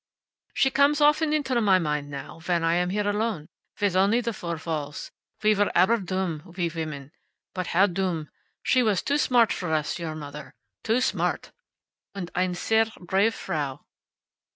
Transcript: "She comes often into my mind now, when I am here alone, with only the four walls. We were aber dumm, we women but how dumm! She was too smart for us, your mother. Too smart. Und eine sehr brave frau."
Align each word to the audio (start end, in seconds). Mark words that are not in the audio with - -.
"She 0.55 0.71
comes 0.71 0.99
often 0.99 1.31
into 1.31 1.61
my 1.61 1.77
mind 1.77 2.09
now, 2.09 2.39
when 2.47 2.63
I 2.63 2.73
am 2.73 2.89
here 2.89 3.07
alone, 3.07 3.45
with 3.79 3.95
only 3.95 4.19
the 4.19 4.33
four 4.33 4.59
walls. 4.65 5.11
We 5.43 5.53
were 5.53 5.71
aber 5.75 5.97
dumm, 5.99 6.41
we 6.57 6.69
women 6.73 7.11
but 7.53 7.67
how 7.67 7.85
dumm! 7.85 8.29
She 8.63 8.81
was 8.81 9.03
too 9.03 9.19
smart 9.19 9.53
for 9.53 9.71
us, 9.71 9.99
your 9.99 10.15
mother. 10.15 10.55
Too 10.81 11.01
smart. 11.01 11.51
Und 12.15 12.31
eine 12.35 12.55
sehr 12.55 12.87
brave 12.99 13.35
frau." 13.35 13.85